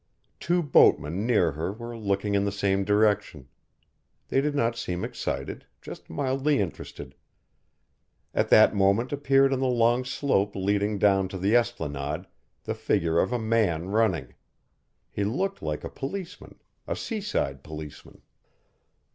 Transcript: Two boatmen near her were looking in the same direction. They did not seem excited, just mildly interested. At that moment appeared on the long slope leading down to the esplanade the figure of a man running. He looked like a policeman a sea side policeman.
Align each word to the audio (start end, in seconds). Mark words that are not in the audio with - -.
Two 0.39 0.63
boatmen 0.63 1.27
near 1.27 1.51
her 1.51 1.71
were 1.71 1.95
looking 1.95 2.33
in 2.33 2.43
the 2.43 2.51
same 2.51 2.83
direction. 2.83 3.47
They 4.29 4.41
did 4.41 4.55
not 4.55 4.75
seem 4.75 5.03
excited, 5.05 5.67
just 5.79 6.09
mildly 6.09 6.59
interested. 6.59 7.13
At 8.33 8.49
that 8.49 8.73
moment 8.73 9.13
appeared 9.13 9.53
on 9.53 9.59
the 9.59 9.67
long 9.67 10.03
slope 10.03 10.55
leading 10.55 10.97
down 10.97 11.27
to 11.27 11.37
the 11.37 11.55
esplanade 11.55 12.25
the 12.63 12.73
figure 12.73 13.19
of 13.19 13.31
a 13.31 13.37
man 13.37 13.89
running. 13.89 14.33
He 15.11 15.23
looked 15.23 15.61
like 15.61 15.83
a 15.83 15.87
policeman 15.89 16.55
a 16.87 16.95
sea 16.95 17.21
side 17.21 17.61
policeman. 17.63 18.23